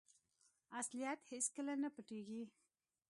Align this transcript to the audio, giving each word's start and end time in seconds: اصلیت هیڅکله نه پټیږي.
اصلیت 0.79 1.19
هیڅکله 1.33 1.73
نه 1.83 1.89
پټیږي. 1.95 2.41